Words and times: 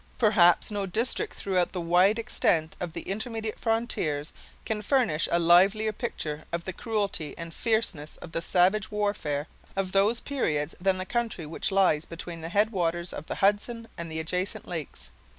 Perhaps 0.17 0.71
no 0.71 0.87
district 0.87 1.35
throughout 1.35 1.73
the 1.73 1.79
wide 1.79 2.17
extent 2.17 2.75
of 2.79 2.93
the 2.93 3.03
intermediate 3.03 3.59
frontiers 3.59 4.33
can 4.65 4.81
furnish 4.81 5.29
a 5.31 5.37
livelier 5.37 5.93
picture 5.93 6.43
of 6.51 6.65
the 6.65 6.73
cruelty 6.73 7.35
and 7.37 7.53
fierceness 7.53 8.17
of 8.17 8.31
the 8.31 8.41
savage 8.41 8.89
warfare 8.89 9.45
of 9.75 9.91
those 9.91 10.19
periods 10.19 10.73
than 10.81 10.97
the 10.97 11.05
country 11.05 11.45
which 11.45 11.71
lies 11.71 12.05
between 12.05 12.41
the 12.41 12.49
head 12.49 12.71
waters 12.71 13.13
of 13.13 13.27
the 13.27 13.35
Hudson 13.45 13.87
and 13.95 14.11
the 14.11 14.19
adjacent 14.19 14.67
lakes. 14.67 15.11